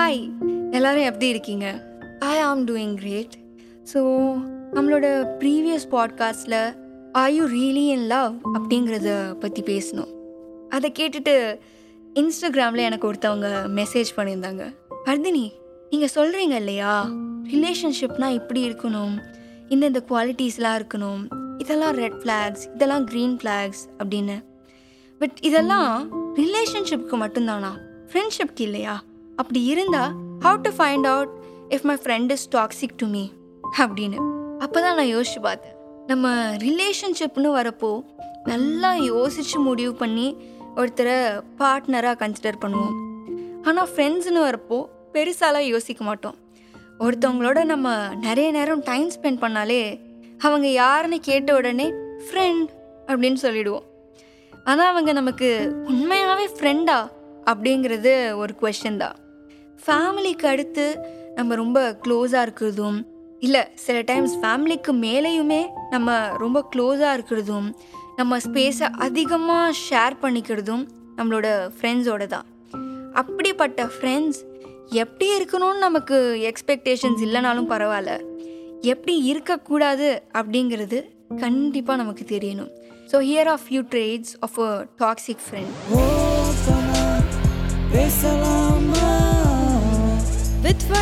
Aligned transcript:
Hi 0.00 0.28
எல்லாரும் 0.70 1.02
எப்படி 1.02 1.28
இருக்கீங்க? 1.28 1.82
I 2.18 2.38
am 2.38 2.66
doing 2.66 2.94
great 2.94 3.34
so 3.92 3.98
நம்மளோட 4.74 5.06
previous 5.38 5.84
பாட்காஸ்டில் 5.90 6.76
are 7.12 7.30
you 7.30 7.44
really 7.46 7.88
in 7.88 8.06
love 8.06 8.34
அப்படிங்கிறத 8.54 9.38
பற்றி 9.38 9.62
பேசணும். 9.62 10.08
அதை 10.68 10.92
கேட்டுட்டு 10.98 11.58
இன்ஸ்டாகிராமில் 12.14 12.76
எனக்கு 12.76 13.12
ஒருத்தவங்க 13.12 13.48
மெசேஜ் 13.74 14.06
பண்ணியிருந்தாங்க. 14.16 14.74
வர்தினி 15.04 15.52
நீங்கள் 15.90 16.14
சொல்கிறீங்க 16.14 16.54
இல்லையா? 16.54 17.06
ரிலேஷன்ஷிப்னால் 17.44 18.32
இப்படி 18.32 18.68
இருக்கணும். 18.68 19.18
இந்தந்த 19.68 20.02
குவாலிட்டிஸ்லாம் 20.08 20.78
இருக்கணும். 20.82 21.22
இதெல்லாம் 21.58 21.94
ரெட் 21.94 22.18
ஃப்ளாக்ஸ் 22.24 22.74
இதெல்லாம் 22.74 23.06
க்ரீன் 23.06 23.38
ஃப்ளாக்ஸ் 23.42 23.84
அப்படின்னு. 23.98 24.44
பட் 25.18 25.38
இதெல்லாம் 25.40 26.12
ரிலேஷன்ஷிப்புக்கு 26.36 27.18
மட்டும்தானா? 27.26 27.72
ஃப்ரெண்ட்ஷிப்க்கு 28.12 28.60
இல்லையா? 28.60 29.02
அப்படி 29.40 29.60
இருந்தால் 29.72 30.12
how 30.44 30.60
to 30.66 30.70
find 30.78 31.08
out 31.12 31.32
if 31.74 31.86
my 31.90 31.96
friend 32.04 32.32
is 32.36 32.46
toxic 32.56 32.96
to 33.02 33.06
me 33.14 33.24
அப்படின்னு. 33.82 34.18
அப்போ 34.64 34.78
தான் 34.84 34.96
நான் 35.00 35.12
யோசிச்சு 35.16 35.40
பார்த்தேன். 35.48 35.76
நம்ம 36.10 36.28
ரிலேஷன்ஷிப்னு 36.66 37.50
வரப்போ 37.58 37.90
நல்லா 38.50 38.90
யோசித்து 39.10 39.58
முடிவு 39.68 39.92
பண்ணி 40.02 40.28
ஒருத்தரை 40.80 41.16
பார்ட்னராக 41.60 42.16
கன்சிடர் 42.22 42.58
பண்ணுவோம். 42.62 42.96
ஆனால் 43.68 43.88
ஃப்ரெண்ட்ஸ்னு 43.92 44.40
வரப்போ 44.48 44.78
பெருசாலாம் 45.14 45.70
யோசிக்க 45.74 46.02
மாட்டோம். 46.08 46.36
ஒருத்தவங்களோட 47.04 47.58
நம்ம 47.72 47.94
நிறைய 48.26 48.48
நேரம் 48.56 48.82
டைம் 48.90 49.08
ஸ்பெண்ட் 49.16 49.42
பண்ணாலே 49.44 49.82
அவங்க 50.46 50.66
யாருன்னு 50.82 51.18
கேட்ட 51.28 51.50
உடனே 51.60 51.86
ஃப்ரெண்ட் 52.26 52.68
அப்படின்னு 53.10 53.40
சொல்லிடுவோம். 53.46 53.86
ஆனால் 54.70 54.90
அவங்க 54.92 55.10
நமக்கு 55.20 55.48
உண்மையாகவே 55.92 56.46
ஃப்ரெண்டா 56.56 56.98
அப்படிங்கிறது 57.50 58.12
ஒரு 58.42 58.52
கொஷின் 58.62 59.02
தான். 59.04 59.16
ஃபேமிலிக்கு 59.84 60.46
அடுத்து 60.52 60.86
நம்ம 61.34 61.54
ரொம்ப 61.54 61.80
க்ளோஸாக 62.04 62.44
இருக்கிறதும் 62.46 62.98
இல்லை 63.46 63.62
சில 63.84 63.96
டைம்ஸ் 64.10 64.34
ஃபேமிலிக்கு 64.42 64.92
மேலேயுமே 65.06 65.60
நம்ம 65.90 66.16
ரொம்ப 66.44 66.58
க்ளோஸாக 66.72 67.16
இருக்கிறதும் 67.18 67.68
நம்ம 68.16 68.38
ஸ்பேஸை 68.38 68.88
அதிகமாக 69.06 69.76
ஷேர் 69.88 70.16
பண்ணிக்கிறதும் 70.22 70.82
நம்மளோட 71.18 71.46
ஃப்ரெண்ட்ஸோட 71.76 72.26
தான். 72.26 72.46
அப்படிப்பட்ட 73.20 73.84
ஃப்ரெண்ட்ஸ் 73.94 74.40
எப்படி 75.02 75.26
இருக்கணும்னு 75.38 75.80
நமக்கு 75.86 76.16
எக்ஸ்பெக்டேஷன்ஸ் 76.50 77.22
இல்லைனாலும் 77.26 77.70
பரவாயில்ல. 77.72 78.12
எப்படி 78.92 79.14
இருக்கக்கூடாது 79.30 80.08
அப்படிங்கிறது 80.40 81.00
கண்டிப்பாக 81.44 82.00
நமக்கு 82.02 82.24
தெரியணும். 82.34 82.70
So 83.12 83.18
here 83.28 83.50
of 83.54 83.64
few 83.68 83.82
traits 83.94 84.34
of 84.40 84.58
a 84.68 84.70
toxic 85.02 85.44
friend 85.46 85.74
பேசலாமா? 87.94 89.09
With 90.70 90.92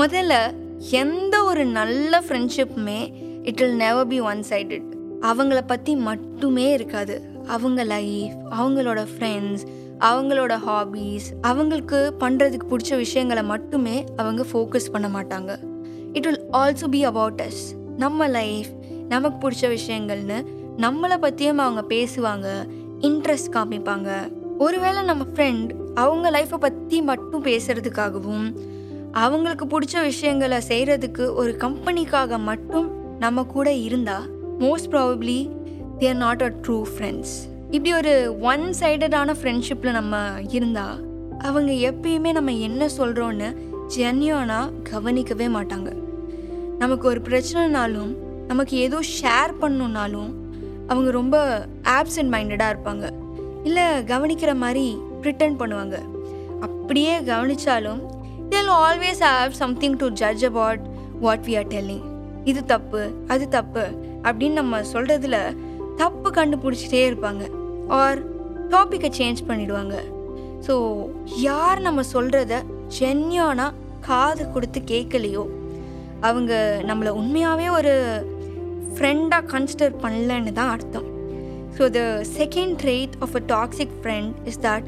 முதல்ல 0.00 0.54
எந்த 0.90 1.44
ஒரு 1.44 1.64
நல்ல 1.64 2.20
ஃப்ரெண்ட்ஷிப்புமே 2.20 3.12
it 3.42 3.56
will 3.56 3.76
never 3.76 4.06
be 4.06 4.20
one 4.20 4.42
sided 4.48 4.84
அவங்கள 5.20 5.60
பற்றி 5.66 5.96
மட்டுமே 5.96 6.72
இருக்காது. 6.72 7.22
அவங்க 7.46 7.84
லைஃப் 7.84 8.32
அவங்களோட 8.50 9.06
ஃப்ரெண்ட்ஸ் 9.18 9.64
அவங்களோட 10.00 10.58
ஹாபீஸ் 10.66 11.28
அவங்களுக்கு 11.40 12.14
பண்ணுறதுக்கு 12.20 12.60
பிடிச்ச 12.70 12.96
விஷயங்களை 12.96 13.42
மட்டுமே 13.42 14.04
அவங்க 14.16 14.44
ஃபோக்கஸ் 14.52 14.92
பண்ண 14.92 15.08
மாட்டாங்க. 15.08 15.58
It 16.12 16.24
will 16.24 16.42
also 16.52 16.88
be 16.90 17.04
about 17.04 17.42
us 17.42 17.78
நம்ம 17.96 18.28
லைஃப் 18.28 18.68
நமக்கு 19.08 19.50
பிடிச்ச 19.50 19.78
விஷயங்கள்னு 19.78 20.46
நம்மளை 20.76 21.18
பற்றியும் 21.18 21.58
அவங்க 21.58 21.94
பேசுவாங்க 21.94 22.48
இன்ட்ரெஸ்ட் 23.00 23.50
காமிப்பாங்க. 23.52 24.36
ஒருவேளை 24.58 25.02
நம்ம 25.02 25.24
ஃப்ரெண்ட் 25.34 25.70
அவங்க 25.94 26.30
லைஃப்பை 26.30 26.56
பற்றி 26.56 27.02
மட்டும் 27.02 27.44
பேசுறதுக்காகவும் 27.44 28.46
அவங்களுக்கு 29.12 29.64
பிடிச்ச 29.66 30.02
விஷயங்களை 30.02 30.58
செய்கிறதுக்கு 30.68 31.34
ஒரு 31.34 31.56
கம்பெனிக்காக 31.58 32.38
மட்டும் 32.38 33.18
நம்ம 33.18 33.44
கூட 33.44 33.72
இருந்தால் 33.72 34.26
most 34.58 34.90
probably 34.90 35.50
they're 35.98 36.16
not 36.16 36.42
a 36.42 36.48
true 36.48 36.82
friends 36.92 37.34
இப்படி 37.70 37.94
ஒரு 37.94 38.36
ஒன் 38.40 38.64
சைடடான 38.80 39.34
ஃப்ரெண்ட்ஷிப்பில் 39.42 39.90
நம்ம 39.90 40.16
இருந்தால் 40.48 41.06
அவங்க 41.38 41.72
எப்பயுமே 41.72 42.32
நம்ம 42.32 42.52
என்ன 42.52 42.88
சொல்கிறோன்னு 42.98 43.56
ஜென்யூனாக 43.96 44.82
கவனிக்கவே 44.82 45.46
மாட்டாங்க. 45.46 45.92
நமக்கு 46.78 47.08
ஒரு 47.08 47.20
பிரச்சனைனாலும் 47.28 48.16
நமக்கு 48.46 48.76
ஏதோ 48.76 48.98
ஷேர் 48.98 49.52
பண்ணணுன்னாலும் 49.60 50.30
அவங்க 50.86 51.10
ரொம்ப 51.10 51.66
ஆப்சண்ட் 51.82 52.32
மைண்டடாக 52.34 52.74
இருப்பாங்க. 52.74 53.06
இல்லை 53.66 53.86
கவனிக்கிற 54.12 54.52
மாதிரி 54.62 54.86
ப்ரிட்டன் 55.22 55.58
பண்ணுவாங்க. 55.60 55.96
அப்படியே 56.66 57.14
கவனிச்சாலும் 57.30 58.00
they'll 58.52 58.72
always 58.84 59.22
have 59.28 59.58
something 59.62 59.96
to 60.02 60.08
judge 60.20 60.44
about 60.50 60.84
what 61.24 61.44
we 61.48 61.54
are 61.60 61.68
telling 61.74 62.04
இது 62.50 62.60
தப்பு 62.72 63.02
அது 63.34 63.48
தப்பு 63.56 63.84
அப்படின்னு 64.26 64.58
நம்ம 64.60 64.80
சொல்கிறதுல 64.92 65.38
தப்பு 66.02 66.28
கண்டுபிடிச்சிட்டே 66.38 67.02
இருப்பாங்க. 67.08 67.44
ஆர் 68.00 68.20
டாப்பிக்கை 68.74 69.10
சேஞ்ச் 69.18 69.40
பண்ணிடுவாங்க. 69.48 69.96
ஸோ 70.66 70.74
யார் 71.48 71.80
நம்ம 71.80 72.00
சொல்கிறத 72.14 72.54
ஜென்யானாக 72.98 73.76
காது 74.08 74.52
கொடுத்து 74.54 74.80
கேட்கலையோ 74.92 75.44
அவங்க 76.28 76.52
நம்மளை 76.88 77.10
உண்மையாகவே 77.20 77.68
ஒரு 77.78 77.94
ஃப்ரெண்டாக 78.94 79.48
கன்சிடர் 79.54 80.00
பண்ணலன்னு 80.02 80.52
தான் 80.52 80.72
அர்த்தம். 80.76 81.08
So 81.78 81.86
the 81.96 82.00
second 82.38 82.74
trait 82.82 83.14
of 83.24 83.34
a 83.38 83.42
toxic 83.46 83.94
friend 84.02 84.34
is 84.50 84.60
that 84.66 84.86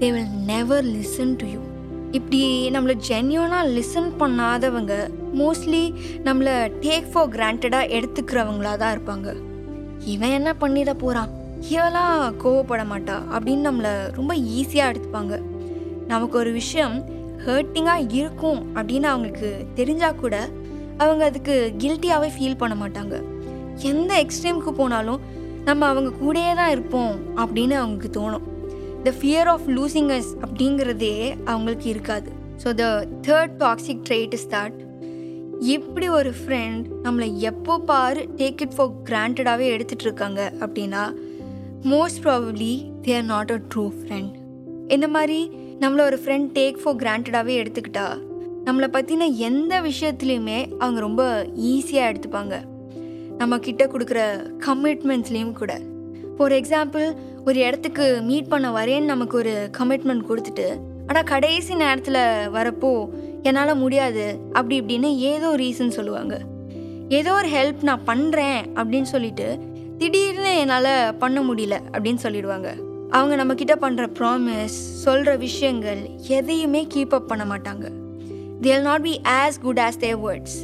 they 0.00 0.06
will 0.14 0.32
never 0.52 0.84
listen 0.94 1.34
to 1.40 1.46
you 1.54 1.60
இப்படி 2.18 2.40
நம்மளை 2.74 2.94
ஜென்யூனாக 3.08 3.70
லிசன் 3.76 4.10
பண்ணாதவங்க 4.20 4.94
மோஸ்ட்லி 5.40 5.82
நம்மளை 6.26 6.54
டேக் 6.84 7.06
ஃபார் 7.12 7.30
கிராண்டடாக 7.34 7.90
எடுத்துக்கிறவங்களா 7.98 8.72
தான் 8.82 8.94
இருப்பாங்க. 8.96 9.28
இவன் 10.12 10.34
என்ன 10.38 10.50
பண்ணிட 10.60 10.92
போகிறான் 11.02 11.30
இவெல்லாம் 11.70 12.16
கோவப்பட 12.42 12.82
மாட்டா 12.92 13.16
அப்படின்னு 13.34 13.66
நம்மளை 13.68 13.92
ரொம்ப 14.18 14.32
ஈஸியாக 14.58 14.90
எடுத்துப்பாங்க. 14.92 15.34
நமக்கு 16.06 16.36
ஒரு 16.38 16.52
விஷயம் 16.60 16.96
ஹர்ட்டிங்காக 17.46 18.10
இருக்கும் 18.18 18.60
அப்படின்னு 18.76 19.08
அவங்களுக்கு 19.12 19.50
தெரிஞ்சால் 19.78 20.20
கூட 20.24 20.36
அவங்க 21.04 21.24
அதுக்கு 21.24 21.56
கில்ட்டியாகவே 21.82 22.30
ஃபீல் 22.34 22.60
பண்ண 22.64 22.74
மாட்டாங்க. 22.82 23.14
எந்த 23.90 24.12
எக்ஸ்ட்ரீமுக்கு 24.24 24.74
போனாலும் 24.82 25.22
நம்ம 25.68 25.86
அவங்க 25.86 26.10
கூடயே 26.22 26.54
தான் 26.54 26.70
இருப்போம் 26.70 27.14
அப்படின்னு 27.42 27.74
அவங்களுக்கு 27.80 28.10
தோணும். 28.16 28.44
The 29.04 29.12
fear 29.18 29.48
of 29.52 29.68
losing 29.76 30.10
us 30.16 30.32
அப்படிங்கிறதே 30.44 31.16
அவங்களுக்கு 31.44 31.88
இருக்காது. 31.88 32.28
So 32.62 32.74
the 32.74 32.84
third 33.28 33.54
toxic 33.62 34.02
trait 34.08 34.34
is 34.38 34.48
that 34.48 34.76
இப்படி 35.74 36.08
ஒரு 36.08 36.30
ஃப்ரெண்ட் 36.40 36.84
நம்மளை 37.04 37.28
எப்போ 37.50 37.78
பாரு 37.90 38.22
டேக் 38.36 38.62
இட் 38.62 38.76
ஃபார் 38.76 38.92
கிராண்டடாகவே 39.08 39.66
எடுத்துகிட்டு 39.74 40.06
இருக்காங்க 40.08 40.40
அப்படின்னா 40.60 41.02
most 41.92 42.20
probably 42.24 42.72
they're 43.06 43.24
not 43.24 43.50
a 43.50 43.58
true 43.72 43.84
friend 43.98 44.34
இந்த 44.88 45.08
மாதிரி 45.08 45.40
நம்மளை 45.80 46.02
ஒரு 46.04 46.18
ஃப்ரெண்ட் 46.22 46.48
டேக் 46.52 46.78
ஃபார் 46.82 46.96
கிராண்டடாகவே 46.96 47.54
எடுத்துக்கிட்டா 47.62 48.06
நம்மளை 48.66 48.88
பற்றின 48.92 49.26
எந்த 49.48 49.80
விஷயத்துலையுமே 49.80 50.60
அவங்க 50.78 51.00
ரொம்ப 51.00 51.22
ஈஸியாக 51.72 52.10
எடுத்துப்பாங்க. 52.10 52.54
நம்ம 53.38 53.58
கிட்ட 53.58 53.84
கொடுக்குற 53.86 54.20
கமிட்மெண்ட்ஸ்லேயும் 54.66 55.52
கூட. 55.52 55.72
ஃபார் 56.36 56.52
எக்ஸாம்பிள் 56.52 57.06
ஒரு 57.46 57.58
இடத்துக்கு 57.58 58.04
மீட் 58.22 58.48
பண்ண 58.48 58.68
வரேன்னு 58.70 59.12
நமக்கு 59.12 59.36
ஒரு 59.36 59.54
கமிட்மெண்ட் 59.78 60.28
கொடுத்துட்டு 60.30 60.66
ஆனால் 61.06 61.28
கடைசி 61.32 61.74
நேரத்தில் 61.74 62.22
வரப்போ 62.56 62.92
என்னால் 63.42 63.80
முடியாது 63.82 64.24
அப்படி 64.52 64.76
இப்படின்னு 64.80 65.10
ஏதோ 65.32 65.48
ரீசன் 65.56 65.96
சொல்லுவாங்க. 65.98 66.34
ஏதோ 67.08 67.32
ஒரு 67.32 67.48
ஹெல்ப் 67.48 67.82
நான் 67.82 68.06
பண்ணுறேன் 68.06 68.60
அப்படின்னு 68.74 69.10
சொல்லிட்டு 69.14 69.58
திடீர்னு 69.98 70.52
என்னால் 70.58 71.16
பண்ண 71.16 71.40
முடியல 71.40 71.78
அப்படின்னு 71.92 72.22
சொல்லிடுவாங்க. 72.22 72.68
அவங்க 73.10 73.34
நம்மக்கிட்ட 73.40 73.74
பண்ணுற 73.80 74.04
ப்ராமிஸ் 74.18 74.76
சொல்கிற 75.04 75.36
விஷயங்கள் 75.36 76.00
எதையுமே 76.38 76.86
கீப் 76.94 77.16
அப் 77.18 77.28
பண்ண 77.28 77.44
மாட்டாங்க. 77.44 77.86
They'll 78.60 78.82
not 78.82 79.02
be 79.02 79.20
as 79.40 79.58
good 79.62 79.78
as 79.78 80.00
their 80.04 80.18
words 80.18 80.56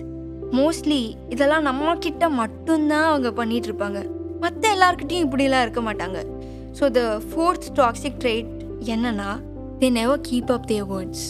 mostly 0.53 1.17
இதெல்லாம் 1.29 1.63
நம்ம 1.63 1.95
கிட்ட 1.95 2.29
மட்டும்தான் 2.29 3.05
அவங்க 3.05 3.33
பண்ணிட்டு 3.33 3.69
இருப்பாங்க 3.69 4.11
மற்ற 4.41 4.63
எல்லாருக்கிட்டையும் 4.75 5.27
இப்படிலாம் 5.27 5.61
இருக்க 5.61 5.81
மாட்டாங்க. 5.81 6.19
So 6.81 6.91
the 6.91 7.21
fourth 7.29 7.69
toxic 7.75 8.19
trait 8.19 8.51
என்னன்னா 8.85 9.31
they 9.81 9.91
never 9.91 10.21
keep 10.29 10.53
up 10.53 10.67
their 10.67 10.85
words 10.85 11.27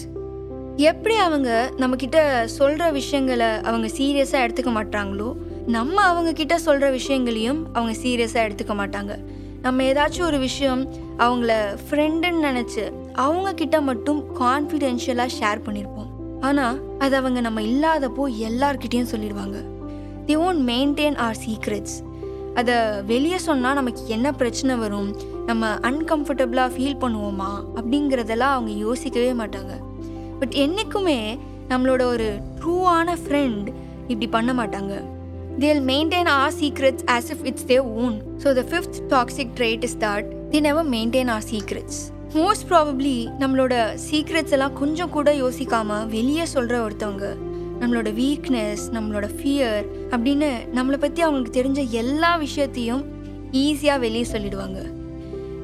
எப்படி 0.76 1.14
அவங்க 1.17 1.72
நம்மக்கிட்ட 1.78 2.44
சொல்கிற 2.44 2.90
விஷயங்களை 2.90 3.46
அவங்க 3.46 3.87
சீரியஸாக 3.87 4.44
எடுத்துக்க 4.46 4.70
மாட்டாங்களோ 4.78 5.37
நம்ம 5.66 6.02
அவங்க 6.02 6.32
கிட்ட 6.32 6.58
சொல்கிற 6.58 6.90
விஷயங்களையும் 6.90 7.61
அவங்க 7.73 7.99
சீரியஸாக 8.02 8.46
எடுத்துக்க 8.49 8.75
மாட்டாங்க. 8.82 9.19
நம்ம 9.62 9.82
ஏதாச்சும் 9.82 10.26
ஒரு 10.26 10.38
விஷயம் 10.38 10.82
அவங்கள 11.19 11.52
ஃப்ரெண்டுன்னு 11.84 12.46
நினச்சி 12.49 12.93
அவங்க 13.12 13.55
கிட்ட 13.55 13.81
மட்டும் 13.81 14.25
கான்ஃபிடென்ஷியலாக 14.40 15.37
ஷேர் 15.40 15.64
பண்ணியிருப்போம் 15.66 16.10
ஆனால் 16.48 16.78
அது 16.98 17.16
அவங்க 17.16 17.40
நம்ம 17.40 17.60
இல்லாதப்போ 17.60 18.25
எல்லார்கிட்டேயும் 18.48 19.10
சொல்லிடுவாங்க. 19.12 19.58
They 20.26 20.37
won't 20.37 20.62
maintain 20.70 21.19
our 21.26 21.38
secrets 21.44 21.96
அதை 22.60 22.76
வெளியே 23.12 23.38
சொன்னால் 23.38 23.75
நமக்கு 23.75 24.02
என்ன 24.06 24.32
பிரச்சனை 24.32 24.76
வரும்? 24.76 25.10
நம்ம 25.46 25.69
அன்கம்ஃபர்டபுளாக 25.90 26.70
ஃபீல் 26.75 27.00
பண்ணுவோமா? 27.02 27.50
அப்படிங்கிறதெல்லாம் 27.78 28.54
அவங்க 28.56 28.72
யோசிக்கவே 28.87 29.32
மாட்டாங்க. 29.32 29.75
பட் 30.40 30.54
என்றைக்குமே 30.64 31.20
நம்மளோட 31.69 32.02
ஒரு 32.14 32.28
ட்ரூவான 32.60 33.16
ஃப்ரெண்ட் 33.22 33.69
இப்படி 34.08 34.28
பண்ண 34.37 34.52
மாட்டாங்க. 34.52 34.94
They'll 35.58 35.82
maintain 35.90 36.31
our 36.38 36.52
secrets 36.60 37.04
as 37.14 37.31
if 37.32 37.44
it's 37.50 37.66
their 37.66 37.78
own 38.02 38.16
so 38.42 38.48
the 38.58 38.62
fifth 38.70 38.98
toxic 39.14 39.52
trait 39.58 39.84
is 39.88 39.96
that 40.06 40.28
they 40.50 40.60
never 40.60 40.88
maintain 40.88 41.31
our 41.34 41.44
secrets 41.52 42.00
most 42.35 42.67
probably 42.69 43.29
நம்மளோட 43.38 43.99
சீக்ரெட்ஸ் 44.11 44.50
எல்லாம் 44.50 44.73
கொஞ்சம் 44.73 45.11
கூட 45.11 45.32
யோசிக்காமல் 45.32 46.09
வெளியே 46.09 46.44
சொல்கிற 46.44 46.88
ஒருத்தவங்க 46.88 47.37
நம்மளோட 47.81 48.11
வீக்னஸ் 48.12 48.79
நம்மளோட 48.93 49.29
ஃபியர் 49.37 49.85
அப்படின்னு 50.11 50.50
நம்மளை 50.75 50.97
பற்றி 50.97 51.23
அவங்களுக்கு 51.23 51.62
தெரிஞ்ச 51.62 51.88
எல்லா 51.88 52.37
விஷயத்தையும் 52.37 53.05
ஈஸியாக 53.53 53.99
வெளியே 53.99 54.27
சொல்லிடுவாங்க. 54.32 54.93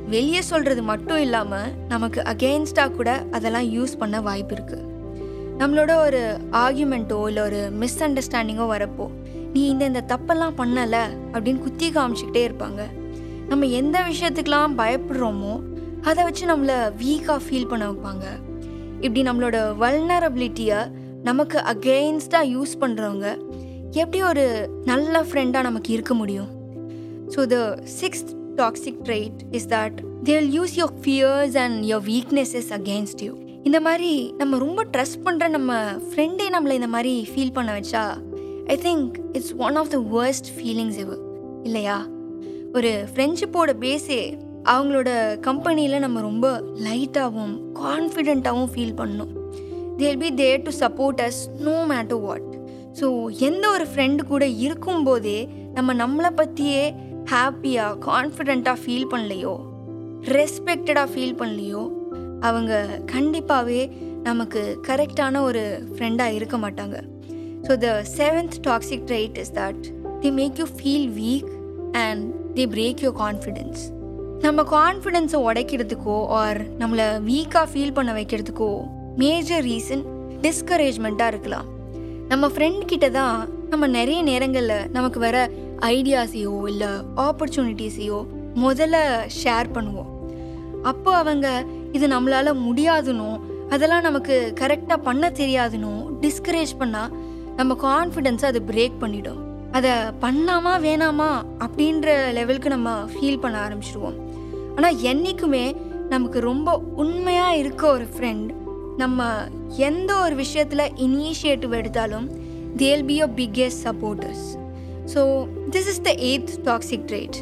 வெளியே 0.08 0.40
சொல்கிறது 0.40 0.82
மட்டும் 0.82 1.20
இல்லாமல் 1.20 1.70
நமக்கு 1.88 2.20
அகெயின்ஸ்டாக 2.20 2.90
கூட 2.90 3.24
அதெல்லாம் 3.30 3.72
யூஸ் 3.74 3.98
பண்ண 3.98 4.20
வாய்ப்பு 4.20 4.54
இருக்குது 4.54 4.84
நம்மளோட 5.58 5.94
ஒரு 5.94 6.40
ஆர்கியூமெண்ட்டோ 6.52 7.26
இல்லை 7.26 7.42
ஒரு 7.42 7.70
மிஸ் 7.70 8.02
அண்டர்ஸ்டாண்டிங்கோ 8.02 8.66
வரப்போ 8.74 9.10
நீ 9.52 9.66
இந்த 9.66 9.84
இந்த 9.84 10.04
தப்பெல்லாம் 10.08 10.52
பண்ணலை 10.58 11.04
அப்படின்னு 11.32 11.58
குத்தி 11.58 11.90
காமிச்சிக்கிட்டே 11.90 12.50
இருப்பாங்க. 12.50 12.82
நம்ம 13.48 13.64
எந்த 13.66 14.00
விஷயத்துக்கெலாம் 14.00 14.76
பயப்படுறோமோ 14.76 15.60
அதை 16.10 16.24
வச்சு 16.24 16.44
நம்மளை 16.46 16.76
வீக்காக 17.02 17.40
ஃபீல் 17.46 17.68
பண்ண 17.68 17.84
வைப்பாங்க. 17.90 18.24
இப்படி 19.00 19.22
நம்மளோட 19.28 19.56
வல்னரபிலிட்டியை 19.82 20.80
நமக்கு 21.22 21.58
அகெயின்ஸ்டாக 21.72 22.50
யூஸ் 22.54 22.74
பண்ணுறவங்க 22.80 23.26
எப்படி 24.00 24.22
ஒரு 24.22 24.44
நல்ல 24.84 25.22
ஃப்ரெண்டாக 25.22 25.66
நமக்கு 25.68 25.92
இருக்க 25.92 26.14
முடியும்? 26.14 26.50
So 27.34 27.46
the 27.46 27.56
sixth 28.00 28.30
toxic 28.56 29.00
trait 29.04 29.40
is 29.50 29.68
that 29.68 29.98
they'll 30.22 30.48
use 30.58 30.76
your 30.76 30.94
fears 31.02 31.56
and 31.64 31.84
your 31.84 32.04
weaknesses 32.12 32.70
against 32.78 33.22
you 33.26 33.32
இந்த 33.62 33.80
மாதிரி 33.80 34.10
நம்ம 34.36 34.58
ரொம்ப 34.58 34.84
ட்ரஸ்ட் 34.84 35.22
பண்ணுற 35.24 35.48
நம்ம 35.48 35.80
ஃப்ரெண்டே 36.10 36.48
நம்மளை 36.56 36.74
இந்த 36.80 36.90
மாதிரி 36.96 37.28
ஃபீல் 37.34 37.52
பண்ண 37.52 37.70
வச்சா 37.78 38.04
I 38.74 38.76
think 38.88 39.10
it's 39.32 39.54
one 39.68 39.76
of 39.76 39.88
the 39.88 39.98
worst 40.16 40.50
feelings 40.56 40.98
ever 41.04 41.14
இல்லையா? 41.62 41.98
ஒரு 42.72 42.90
ஃப்ரெண்ட்ஷிப்போட 43.14 43.70
பேஸே 43.84 44.20
அவங்களோட 44.74 45.40
கம்பெனியில் 45.40 45.98
நம்ம 45.98 46.20
ரொம்ப 46.20 46.46
லைட்டாகவும் 46.86 47.56
கான்ஃபிடெண்ட்டாகவும் 47.82 48.72
ஃபீல் 48.74 48.96
பண்ணணும். 49.00 49.32
They'll 49.96 50.18
be 50.18 50.34
there 50.34 50.62
to 50.62 50.70
support 50.80 51.20
us 51.26 51.40
no 51.58 51.74
matter 51.92 52.20
what 52.20 52.48
so 53.00 53.30
எந்த 53.38 53.68
ஒரு 53.70 53.86
ஃப்ரெண்டு 53.94 54.22
கூட 54.22 54.46
இருக்கும்போதே 54.46 55.38
நம்ம 55.74 55.94
நம்மளை 55.94 56.30
பற்றியே 56.30 56.94
ஹாப்பியாக 57.24 57.98
கான்ஃபிடெண்ட்டாக 58.08 58.78
ஃபீல் 58.82 59.08
பண்ணலையோ 59.12 59.54
ரெஸ்பெக்டடாக 60.36 61.08
ஃபீல் 61.14 61.38
பண்ணலையோ 61.40 61.82
அவங்க 62.40 63.00
கண்டிப்பாகவே 63.12 63.82
நமக்கு 64.22 64.78
கரெக்டான 64.88 65.40
ஒரு 65.42 65.64
ஃப்ரெண்டாக 65.94 66.36
இருக்க 66.38 66.56
மாட்டாங்க. 66.56 66.96
So 67.66 67.74
the 67.84 67.88
seventh 68.18 68.56
toxic 68.66 69.06
trait 69.10 69.38
is 69.38 69.52
that 69.52 69.84
they 70.20 70.30
make 70.30 70.58
you 70.58 70.66
feel 70.78 71.08
weak 71.20 71.50
and 71.92 72.54
they 72.54 72.66
break 72.66 73.02
your 73.06 73.16
confidence 73.24 73.82
நம்ம 74.44 74.62
கான்ஃபிடென்ஸை 74.72 75.38
உடைக்கிறதுக்கோ 75.46 76.16
ஆர் 76.38 76.58
நம்மளை 76.80 77.06
வீக்காக 77.28 77.66
ஃபீல் 77.72 77.94
பண்ண 77.94 78.10
வைக்கிறதுக்கோ 78.12 78.68
மேஜர் 79.20 79.64
ரீசன் 79.64 80.02
டிஸ்கரேஜ்மெண்ட்டாக 80.42 81.32
இருக்கலாம். 81.32 81.66
நம்ம 82.28 82.46
ஃப்ரெண்ட் 82.46 82.84
கிட்ட 82.84 83.10
தான் 83.10 83.48
நம்ம 83.70 83.86
நிறைய 83.86 84.22
நேரங்களில் 84.22 84.90
நமக்கு 84.90 85.20
வர 85.20 85.36
ஐடியாஸையோ 85.80 86.66
இல்லை 86.72 86.90
ஆப்பர்ச்சுனிட்டிஸையோ 87.26 88.18
முதல்ல 88.64 88.96
ஷேர் 89.38 89.72
பண்ணுவோம். 89.76 90.10
அப்போ 90.82 91.16
அவங்க 91.16 91.64
இது 91.92 92.06
நம்மளால் 92.08 92.60
முடியாதுனோ 92.66 93.30
அதெல்லாம் 93.70 94.06
நமக்கு 94.08 94.52
கரெக்டாக 94.60 95.04
பண்ண 95.08 95.30
தெரியாதுனோ 95.30 95.94
டிஸ்கரேஜ் 96.20 96.74
பண்ணால் 96.78 97.14
நம்ம 97.56 97.76
கான்ஃபிடென்ஸை 97.88 98.44
அது 98.44 98.62
பிரேக் 98.70 98.98
பண்ணிடும். 98.98 99.40
அதை 99.72 99.90
பண்ணாமா 100.20 100.72
வேணாமா 100.86 101.30
அப்படின்ற 101.64 102.32
லெவலுக்கு 102.32 102.68
நம்ம 102.68 102.90
ஃபீல் 103.14 103.40
பண்ண 103.40 103.56
ஆரம்பிச்சிடுவோம் 103.66 104.16
ஆனால் 104.76 105.00
என்றைக்குமே 105.00 105.76
நமக்கு 106.08 106.40
ரொம்ப 106.40 106.78
உண்மையாக 106.96 107.56
இருக்க 107.56 107.86
ஒரு 107.86 108.06
ஃப்ரெண்ட் 108.16 108.50
நம்ம 108.96 109.22
எந்த 109.76 110.16
ஒரு 110.16 110.34
விஷயத்தில் 110.34 110.92
இனிஷியேட்டிவ் 110.96 111.70
எடுத்தாலும் 111.70 112.30
they'll 112.76 113.04
be 113.04 113.22
your 113.22 113.34
biggest 113.36 113.84
supporters 113.84 114.46
so 115.14 115.46
this 115.70 115.90
is 115.92 116.02
the 116.02 116.12
eighth 116.12 116.52
toxic 116.64 117.06
trait 117.06 117.38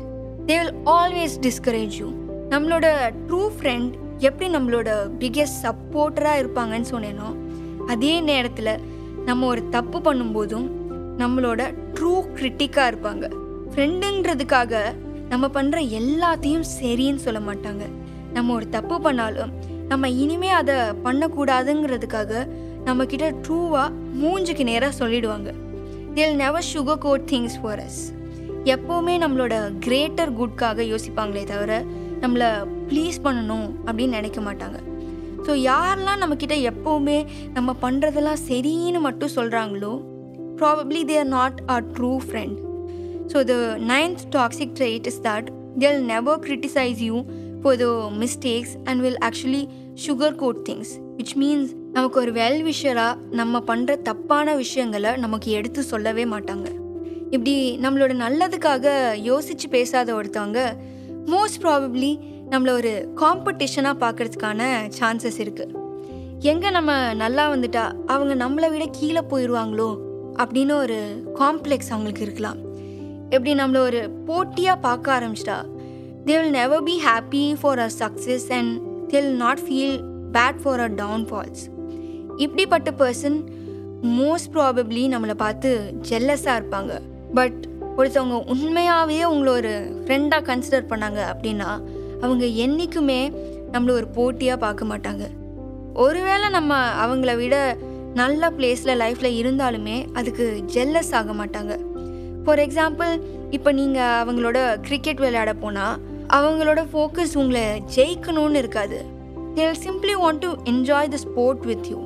they 0.46 0.56
will 0.58 0.74
always 0.86 1.36
discourage 1.40 1.94
you 1.98 2.08
நம்மளோட 2.50 2.86
ட்ரூ 3.28 3.48
ஃப்ரெண்ட் 3.58 3.92
எப்படி 4.18 4.54
நம்மளோட 4.54 4.90
பிக்கெஸ்ட் 5.18 5.62
சப்போர்ட்டராக 5.62 6.40
இருப்பாங்கன்னு 6.40 6.84
சொன்னேனோ 6.90 7.28
அதே 7.86 8.20
நேரத்தில் 8.20 8.78
நம்ம 9.24 9.46
ஒரு 9.46 9.68
தப்பு 9.68 9.98
பண்ணும்போதும் 9.98 10.68
நம்மளோட 11.18 11.74
ட்ரூ 11.94 12.12
கிரிட்டிக்காக 12.34 12.92
இருப்பாங்க. 12.92 13.30
ஃப்ரெண்டுன்றதுக்காக 13.74 14.92
நம்ம 15.34 15.46
பண்ணுற 15.54 15.78
எல்லாத்தையும் 16.00 16.66
சரின்னு 16.78 17.24
சொல்ல 17.26 17.40
மாட்டாங்க. 17.50 17.84
நம்ம 18.34 18.52
ஒரு 18.58 18.66
தப்பு 18.74 18.96
பண்ணாலும் 19.06 19.52
நம்ம 19.92 20.08
இனிமே 20.24 20.50
அதை 20.58 20.76
பண்ணக்கூடாதுங்கிறதுக்காக 21.06 22.32
நம்ம 22.88 23.04
கிட்ட 23.12 23.26
ட்ரூவாக 23.44 23.94
மூஞ்சுக்கு 24.20 24.64
நேராக 24.68 24.98
சொல்லிடுவாங்க. 24.98 25.50
They'll 26.16 26.36
never 26.42 26.66
sugar 26.72 27.00
coat 27.04 27.24
things 27.30 27.56
for 27.60 27.80
us 27.84 28.02
எப்போவுமே 28.74 29.14
நம்மளோட 29.22 29.54
கிரேட்டர் 29.86 30.32
குட்காக 30.38 30.84
யோசிப்பாங்களே 30.90 31.44
தவிர 31.52 31.72
நம்மளை 32.22 32.50
ப்ளீஸ் 32.90 33.18
பண்ணணும் 33.24 33.66
அப்படின்னு 33.86 34.18
நினைக்க 34.18 34.40
மாட்டாங்க. 34.48 34.78
ஸோ 35.46 35.54
யாரெல்லாம் 35.70 36.22
நம்மக்கிட்ட 36.22 36.56
எப்போவுமே 36.70 37.18
நம்ம 37.56 37.74
பண்ணுறதெல்லாம் 37.86 38.44
சரின்னு 38.48 39.02
மட்டும் 39.08 39.34
சொல்கிறாங்களோ 39.38 39.92
probably 40.60 41.02
they 41.10 41.18
are 41.24 41.32
not 41.38 41.58
a 41.76 41.78
true 41.96 42.12
friend 42.26 42.60
so 43.26 43.44
the 43.44 43.54
ninth 43.78 44.22
toxic 44.30 44.74
trait 44.78 45.06
is 45.06 45.20
that 45.22 45.48
they'll 45.78 46.02
never 46.02 46.38
criticise 46.38 46.98
you 46.98 47.22
for 47.62 47.76
the 47.76 47.86
mistakes 48.18 48.74
and 48.84 49.00
will 49.00 49.18
actually 49.24 49.68
sugar 50.06 50.34
coat 50.34 50.68
things 50.68 50.92
which 51.16 51.34
means 51.36 51.72
நமக்கு 51.92 52.20
ஒரு 52.20 52.32
வெல் 52.32 52.62
விஷராக 52.70 53.16
நம்ம 53.30 53.62
பண்ணுற 53.66 54.02
தப்பான 54.02 54.54
விஷயங்களை 54.54 55.16
நமக்கு 55.16 55.50
எடுத்து 55.50 55.82
சொல்லவே 55.82 56.24
மாட்டாங்க. 56.24 56.66
இப்படி 57.30 57.78
நம்மளோட 57.82 58.12
நல்லதுக்காக 58.24 58.86
யோசித்து 59.20 59.68
பேசாத 59.68 60.14
ஒருத்தவங்க 60.14 60.76
மோஸ்ட் 61.26 61.60
ப்ராபப்ளி 61.62 62.18
நம்மளை 62.50 62.70
ஒரு 62.70 63.12
காம்படிஷனாக 63.16 64.00
பார்க்கறதுக்கான 64.00 64.60
சான்சஸ் 64.98 65.38
இருக்குது 65.38 65.82
எங்கே 66.40 66.70
நம்ம 66.70 67.14
நல்லா 67.14 67.50
வந்துட்டா 67.50 67.84
அவங்க 68.06 68.46
நம்மளை 68.46 68.70
விட 68.70 68.86
கீழே 68.92 69.20
போயிடுவாங்களோ 69.30 69.98
அப்படின்னு 70.36 70.74
ஒரு 70.74 71.22
காம்ப்ளெக்ஸ் 71.34 71.90
அவங்களுக்கு 71.90 72.22
இருக்கலாம். 72.22 72.58
எப்படி 73.34 73.52
நம்மளை 73.60 73.80
ஒரு 73.88 74.00
போட்டியாக 74.28 74.82
பார்க்க 74.86 75.16
ஆரம்பிச்சிட்டா? 75.16 75.58
They 76.26 76.34
will 76.38 76.56
never 76.60 76.84
be 76.88 76.94
happy 77.06 77.44
for 77.60 77.80
a 77.86 77.88
success 78.00 78.46
and 78.58 78.72
they 79.10 79.16
will 79.20 79.38
not 79.44 79.62
feel 79.66 79.96
bad 80.36 80.60
for 80.62 80.82
a 80.86 80.88
downfalls 81.02 81.62
இப்படிப்பட்ட 82.36 82.90
பர்சன் 83.02 83.38
மோஸ்ட் 84.18 84.50
ப்ராபப்ளி 84.54 85.02
நம்மளை 85.12 85.34
பார்த்து 85.44 85.70
ஜெல்லஸாக 86.08 86.58
இருப்பாங்க. 86.60 86.92
பட் 87.38 87.60
ஒருத்தவங்க 87.98 88.38
உண்மையாகவே 88.52 89.18
உங்களை 89.24 89.52
ஒரு 89.60 89.72
ஃப்ரெண்டாக 90.04 90.42
கன்சிடர் 90.48 90.90
பண்ணாங்க 90.92 91.20
அப்படின்னா 91.32 91.70
அவங்க 92.24 92.44
என்றைக்குமே 92.64 93.20
நம்மளை 93.72 93.92
ஒரு 94.00 94.08
போட்டியாக 94.16 94.62
பார்க்க 94.64 94.90
மாட்டாங்க. 94.92 95.24
ஒருவேளை 96.04 96.46
நம்ம 96.48 96.78
அவங்கள 97.04 97.32
விட 97.36 97.56
நல்ல 98.20 98.50
பிளேஸில் 98.58 99.00
லைஃப்பில் 99.02 99.38
இருந்தாலுமே 99.40 99.96
அதுக்கு 100.12 100.46
ஜெல்லஸ் 100.74 101.12
ஆக 101.20 101.32
மாட்டாங்க. 101.32 101.74
ஃபார் 102.44 102.58
எக்ஸாம்பிள் 102.58 103.12
இப்போ 103.50 103.72
நீங்கள் 103.72 104.16
அவங்களோட 104.22 104.58
கிரிக்கெட் 104.80 105.16
விளையாட 105.16 105.52
போனால் 105.52 106.00
அவங்களோட 106.28 106.80
ஃபோக்கஸ் 106.92 107.34
உங்களை 107.34 107.82
ஜெயிக்கணும்னு 107.96 108.54
இருக்காது. 108.54 108.98
They'll 109.54 109.78
simply 109.84 110.14
want 110.22 110.38
to 110.38 110.50
enjoy 110.64 111.08
the 111.08 111.16
sport 111.16 111.60
with 111.60 111.86
you 111.90 112.00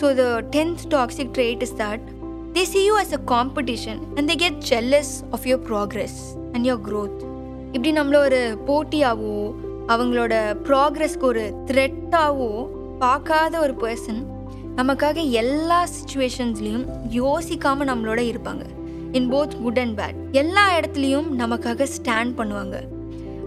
so 0.00 0.14
the 0.14 0.24
tenth 0.56 0.84
toxic 0.90 1.32
trait 1.36 1.62
is 1.62 1.74
that 1.76 2.06
they 2.52 2.62
see 2.62 2.82
you 2.84 2.94
as 2.98 3.12
a 3.12 3.20
competition 3.26 4.00
and 4.16 4.30
they 4.30 4.36
get 4.36 4.58
jealous 4.70 5.12
of 5.30 5.44
your 5.44 5.64
progress 5.70 6.18
and 6.52 6.66
your 6.66 6.82
growth 6.88 7.20
இப்படி 7.72 7.92
நம்மள 7.92 8.16
ஒரு 8.16 8.40
போட்டியாகவோ 8.66 9.38
அவங்களோட 9.88 10.34
ப்ராக்ரெஸ்க்கு 10.68 11.28
ஒரு 11.32 11.44
த்ரெட்டாகவோ 11.66 12.50
பார்க்காத 12.98 13.58
ஒரு 13.58 13.76
person 13.84 14.20
நமக்காக 14.76 15.30
எல்லா 15.30 15.86
சுச்சுவேஷன்ஸ்லேயும் 15.96 16.88
யோசிக்காமல் 17.12 17.90
நம்மளோட 17.92 18.20
இருப்பாங்க. 18.32 18.64
In 19.18 19.30
both 19.34 19.54
good 19.64 19.80
and 19.82 19.96
bad 20.00 20.18
எல்லா 20.40 20.64
இடத்துலையும் 20.78 21.28
நமக்காக 21.42 21.86
ஸ்டாண்ட் 21.96 22.34
பண்ணுவாங்க. 22.40 22.76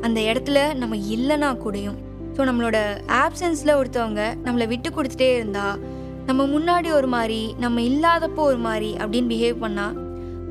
அந்த 0.06 0.20
இடத்துல 0.30 0.60
நம்ம 0.82 0.96
இல்லைனா 1.16 1.50
கூடயும். 1.64 2.00
ஸோ 2.36 2.42
நம்மளோட 2.50 2.78
ஆப்சன்ஸில் 3.24 3.78
ஒருத்தவங்க 3.80 4.22
நம்மளை 4.46 4.66
விட்டு 4.74 4.90
கொடுத்துட்டே 4.96 5.30
இருந்தா 5.38 5.66
நம்ம 6.28 6.42
முன்னாடி 6.54 6.90
ஒரு 6.98 7.08
மாதிரி 7.14 7.40
நம்ம 7.64 7.82
இல்லாதப்போ 7.90 8.42
ஒரு 8.52 8.60
மாதிரி 8.66 8.90
அப்படின்னு 9.02 9.32
பிஹேவ் 9.34 9.58
பண்ணால் 9.64 9.96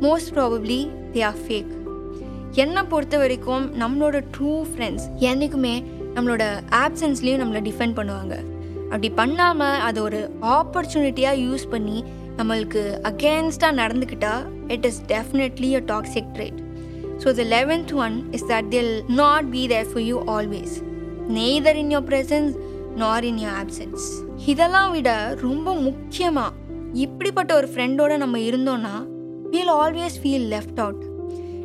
most 0.05 0.33
probably 0.37 0.79
they 1.15 1.23
are 1.29 1.41
fake 1.45 1.71
என்னை 2.63 2.83
பொறுத்த 2.93 3.17
வரைக்கும் 3.23 3.65
நம்மளோட 3.83 4.17
ட்ரூ 4.35 4.53
ஃப்ரெண்ட்ஸ் 4.71 5.07
என்றைக்குமே 5.31 5.75
நம்மளோட 6.17 6.45
ஆப்சன்ஸ்லேயும் 6.85 7.43
நம்மளை 7.43 7.61
டிஃபெண்ட் 7.69 7.97
பண்ணுவாங்க. 7.99 8.37
அப்படி 8.93 9.11
பண்ணாமல் 9.21 9.83
அதை 9.89 10.01
ஒரு 10.03 10.21
ஆப்பர்ச்சுனிட்டியாக 10.57 11.43
யூஸ் 11.47 11.67
பண்ணி 11.75 11.99
நம்மளுக்கு 12.39 13.01
அகேன்ஸ்டாக 13.03 13.75
நடந்துக்கிட்டா 13.75 14.35
it 14.69 14.87
is 14.87 15.03
definitely 15.09 15.75
a 15.75 15.83
toxic 15.87 16.31
trait 16.35 16.61
so 17.25 17.33
the 17.33 17.45
eleventh 17.45 17.95
one 17.95 18.33
is 18.33 18.45
that 18.45 18.69
they'll 18.69 19.03
not 19.09 19.51
be 19.51 19.67
there 19.67 19.87
for 19.87 20.03
you 20.03 20.23
always 20.27 20.83
neither 21.29 21.77
in 21.77 21.91
your 21.91 22.07
presence 22.09 22.55
nor 22.97 23.25
in 23.25 23.39
your 23.39 23.55
options 23.55 24.25
இதெல்லாம் 24.47 24.93
விட 24.93 25.37
ரொம்ப 25.41 25.75
முக்கியமாக 25.75 26.53
இப்படிப்பட்ட 26.93 27.55
ஒரு 27.55 27.69
ஃப்ரெண்டோட 27.75 28.17
நம்ம 28.17 28.39
இருந்தோன்னா 28.39 28.95
we'll 29.51 29.69
always 29.69 30.21
feel 30.23 30.49
left 30.49 30.81
out 30.81 31.05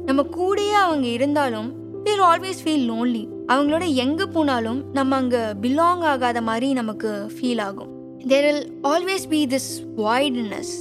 நம்ம 0.06 0.22
கூடயே 0.22 0.72
அவங்க 0.72 1.08
இருந்தாலும் 1.08 1.70
வீல் 2.04 2.22
ஆல்வேஸ் 2.22 2.62
ஃபீல் 2.64 2.92
லோன்லி 2.92 3.28
அவங்களோட 3.48 3.94
எங்கே 3.94 4.24
போனாலும் 4.24 4.92
நம்ம 4.94 5.16
அங்கே 5.16 5.38
பிலாங் 5.38 6.04
ஆகாத 6.04 6.42
மாதிரி 6.42 6.74
நமக்கு 6.74 7.32
ஃபீல் 7.36 7.62
ஆகும். 7.62 7.95
There 8.28 8.46
will 8.46 8.66
always 8.84 9.28
be 9.30 9.48
this 9.48 9.70
voidness 9.98 10.74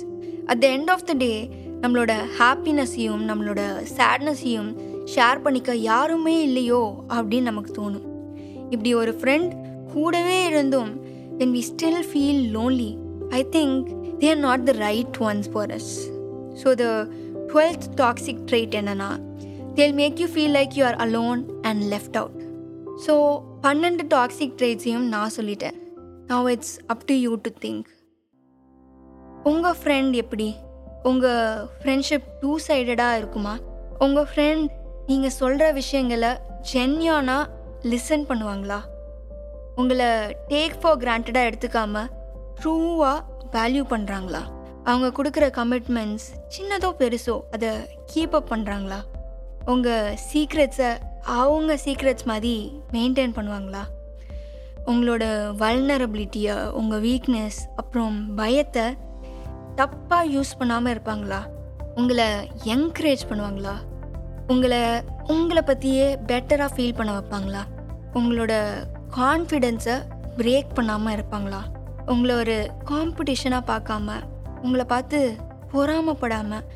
at 0.47 0.61
the 0.61 0.67
end 0.77 0.91
of 0.91 1.05
the 1.05 1.13
day 1.13 1.49
நம்மளோட 1.83 2.13
ஹாப்பினஸையும் 2.39 3.23
நம்மளோட 3.31 3.63
சேட்னஸையும் 3.97 4.71
ஷேர் 5.15 5.43
பண்ணிக்க 5.43 5.75
யாருமே 5.75 6.43
இல்லையோ 6.43 7.05
அப்படின்னு 7.09 7.41
நமக்கு 7.41 7.73
தோணும். 7.81 8.07
இப்படி 8.71 8.95
ஒரு 8.95 9.13
ஃப்ரெண்ட் 9.21 9.53
கூடவே 9.93 10.47
இருந்தும் 10.47 11.03
when 11.39 11.53
we 11.55 11.63
still 11.73 11.99
feel 12.13 12.39
lonely. 12.57 12.93
I 13.31 13.45
think 13.55 13.89
they 14.21 14.29
are 14.33 14.43
not 14.49 14.61
the 14.67 14.75
right 14.79 15.15
ones 15.21 15.47
for 15.55 15.67
us. 15.77 15.87
So 16.55 16.75
the 16.75 17.09
12th 17.53 17.87
toxic 17.97 18.37
trait 18.51 18.75
என்னன்னா 18.81 19.11
they'll 19.75 19.93
make 19.93 20.19
you 20.19 20.27
feel 20.35 20.55
like 20.59 20.75
you 20.75 20.85
are 20.85 20.97
alone 20.97 21.43
and 21.63 21.83
left 21.95 22.17
out 22.21 22.41
so 23.07 23.15
பன்னெண்டு 23.63 24.07
டாக்ஸிக் 24.15 24.55
ட்ரேட்ஸையும் 24.59 25.09
நான் 25.15 25.31
சொல்லிட்டேன். 25.37 25.79
Now 26.29 26.47
it's 26.51 26.79
up 26.87 27.05
to 27.05 27.15
you 27.15 27.35
to 27.35 27.51
think 27.65 27.89
உங்கள் 29.43 29.77
friend 29.81 30.13
எப்படி? 30.13 30.57
உங்கள் 31.03 31.69
friendship 31.79 32.27
two 32.41 32.59
சைடடாக 32.67 33.17
இருக்குமா? 33.17 33.59
உங்கள் 33.99 34.25
ஃப்ரெண்ட் 34.25 34.69
நீங்கள் 35.07 35.31
சொல்கிற 35.31 35.73
விஷயங்களை 35.73 36.31
ஜென்யானாக 36.73 37.51
லிசன் 37.83 38.27
பண்ணுவாங்களா? 38.29 38.79
உங்களை 39.77 40.09
டேக் 40.49 40.77
ஃபார் 40.81 40.99
கிராண்டடாக 40.99 41.49
எடுத்துக்காமல் 41.51 42.11
ட்ரூவாக 42.61 43.19
வேல்யூ 43.53 43.85
பண்ணுறாங்களா 43.91 44.43
அவங்க 44.85 45.09
கொடுக்குற 45.19 45.47
கமிட்மெண்ட்ஸ் 45.61 46.29
சின்னதோ 46.55 46.91
பெருசோ 47.01 47.41
அதை 47.51 47.71
கீப் 48.15 48.37
அப் 48.39 48.53
பண்ணுறாங்களா 48.53 49.01
உங்கள் 49.65 50.17
சீக்ரெட்ஸை 50.33 50.91
அவங்க 51.25 51.75
சீக்ரெட்ஸ் 51.85 52.25
மாதிரி 52.25 52.55
மெயின்டைன் 52.93 53.37
பண்ணுவாங்களா? 53.37 53.85
உங்களோட 54.87 55.25
வல்னரபிலிட்டியை 55.59 56.55
உங்கள் 56.71 57.01
வீக்னஸ் 57.01 57.59
அப்புறம் 57.77 58.35
பயத்தை 58.37 58.97
தப்பாக 59.77 60.31
யூஸ் 60.33 60.59
பண்ணாமல் 60.59 60.93
இருப்பாங்களா? 60.95 61.41
உங்களை 61.95 62.27
என்கரேஜ் 62.65 63.25
பண்ணுவாங்களா? 63.29 63.75
உங்களை 64.47 65.03
உங்களை 65.27 65.63
பற்றியே 65.63 66.19
பெட்டராக 66.27 66.75
ஃபீல் 66.75 66.95
பண்ண 66.95 67.13
வைப்பாங்களா? 67.13 67.63
உங்களோட 68.15 68.53
கான்ஃபிடென்ஸை 69.17 69.97
பிரேக் 70.37 70.75
பண்ணாமல் 70.75 71.15
இருப்பாங்களா? 71.17 71.63
உங்களை 72.07 72.35
ஒரு 72.37 72.71
காம்படிஷனாக 72.85 73.69
பார்க்காம 73.71 74.17
உங்களை 74.63 74.85
பார்த்து 74.85 75.39
பொறாமப்படாமல் 75.73 76.67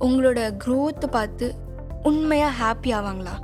உங்களோட 0.00 0.40
க்ரோத்தை 0.64 1.08
பார்த்து 1.10 1.54
உண்மையாக 2.02 2.58
ஹாப்பி 2.60 2.90
ஆவாங்களா? 2.98 3.34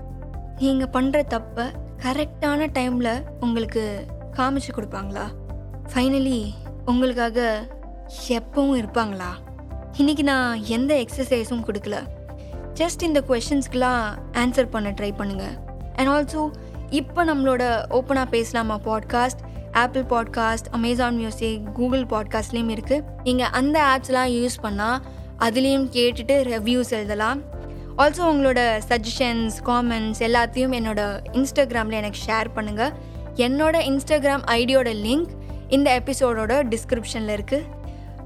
நீங்கள் 0.58 0.92
பண்ணுற 0.92 1.22
தப்பை 1.28 1.66
கரெக்டான 2.06 2.66
டைமில் 2.74 3.24
உங்களுக்கு 3.40 4.06
காமிச்சு 4.32 4.70
கொடுப்பாங்களா? 4.76 5.24
ஃபைனலி 5.94 6.54
உங்களுக்காக 6.84 7.68
எப்பவும் 8.28 8.78
இருப்பாங்களா? 8.82 9.30
இன்றைக்கி 9.98 10.22
நான் 10.22 10.64
எந்த 10.64 10.94
எக்ஸசைஸும் 10.94 11.64
கொடுக்கல. 11.68 11.96
ஜஸ்ட் 12.74 13.02
இந்த 13.02 13.24
கொஷின்ஸ்க்கெலாம் 13.28 14.04
ஆன்சர் 14.32 14.70
பண்ண 14.70 14.90
ட்ரை 14.90 15.10
பண்ணுங்கள் 15.18 15.56
அண்ட் 15.94 16.08
ஆல்சோ 16.08 16.50
இப்போ 16.90 17.24
நம்மளோட 17.24 17.62
ஓப்பனாக 17.90 18.24
பேசலாமா 18.24 18.80
podcast 18.84 19.42
Apple 19.72 20.02
podcast 20.02 20.70
Amazon 20.70 21.16
music 21.16 21.74
Google 21.74 22.04
பாட்காஸ்ட்லேயும் 22.04 22.74
இருக்குது 22.76 23.04
நீங்கள் 23.22 23.46
அந்த 23.46 23.82
ஆப்ஸ்லாம் 23.82 24.32
யூஸ் 24.38 24.56
பண்ணால் 24.62 24.98
அதுலேயும் 25.38 25.88
கேட்டுட்டு 25.92 26.36
ரிவ்யூஸ் 26.52 26.90
எழுதலாம். 26.90 27.42
ஆல்சோ 27.98 28.22
உங்களோட 28.22 28.60
சஜஷன்ஸ் 28.88 29.54
காமெண்ட்ஸ் 29.66 30.20
எல்லாத்தையும் 30.20 30.74
என்னோட 30.78 31.00
இன்ஸ்டாகிராமில் 31.32 31.92
எனக்கு 31.92 32.18
ஷேர் 32.26 32.48
பண்ணுங்கள் 32.56 32.92
என்னோட 33.36 33.76
இன்ஸ்டாகிராம் 33.90 34.44
ஐடியோட 34.52 34.90
லிங்க் 35.04 35.30
இந்த 35.68 35.88
எபிசோடோட 36.00 36.52
டிஸ்கிரிப்ஷனில் 36.68 37.34
இருக்குது 37.36 37.64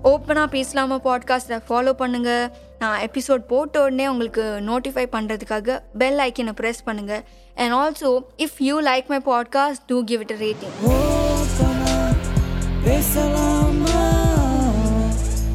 ஓப்பனாக 0.03 0.49
பேசலாமா 0.51 0.97
பாட்காஸ்ட்டை 1.05 1.59
ஃபாலோ 1.69 1.93
பண்ணுங்கள் 1.99 2.45
நான் 2.79 2.99
எபிசோட் 3.01 3.43
போட்ட 3.47 3.83
உடனே 3.83 4.07
உங்களுக்கு 4.09 4.45
நோட்டிஃபை 4.67 5.07
பண்ணுறதுக்காக 5.13 5.79
பெல் 5.99 6.21
ஐக்கனை 6.21 6.55
ப்ரெஸ் 6.61 6.83
பண்ணுங்கள் 6.87 7.23
and 7.57 7.75
also 7.75 8.11
if 8.39 8.59
you 8.61 8.77
like 8.81 9.09
my 9.09 9.21
podcast 9.27 9.85
do 9.87 10.01
give 10.05 10.23
it 10.23 10.37
rating 10.41 10.77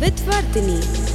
With 0.02 0.20
Vardhini. 0.28 1.15